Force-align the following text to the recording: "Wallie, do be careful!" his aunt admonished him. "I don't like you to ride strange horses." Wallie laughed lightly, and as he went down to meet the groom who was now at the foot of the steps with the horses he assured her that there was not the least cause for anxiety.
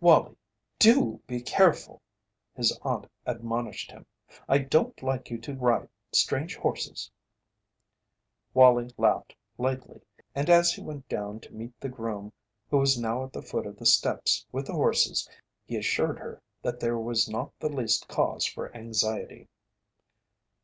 "Wallie, 0.00 0.36
do 0.80 1.20
be 1.28 1.40
careful!" 1.40 2.02
his 2.56 2.76
aunt 2.82 3.06
admonished 3.24 3.92
him. 3.92 4.04
"I 4.48 4.58
don't 4.58 5.00
like 5.00 5.30
you 5.30 5.38
to 5.42 5.54
ride 5.54 5.88
strange 6.10 6.56
horses." 6.56 7.08
Wallie 8.52 8.90
laughed 8.98 9.36
lightly, 9.58 10.00
and 10.34 10.50
as 10.50 10.72
he 10.72 10.82
went 10.82 11.08
down 11.08 11.38
to 11.38 11.52
meet 11.54 11.78
the 11.80 11.88
groom 11.88 12.32
who 12.68 12.78
was 12.78 12.98
now 12.98 13.22
at 13.22 13.32
the 13.32 13.42
foot 13.42 13.64
of 13.64 13.76
the 13.78 13.86
steps 13.86 14.44
with 14.50 14.66
the 14.66 14.72
horses 14.72 15.30
he 15.64 15.76
assured 15.76 16.18
her 16.18 16.42
that 16.62 16.80
there 16.80 16.98
was 16.98 17.28
not 17.30 17.56
the 17.60 17.68
least 17.68 18.08
cause 18.08 18.44
for 18.44 18.76
anxiety. 18.76 19.46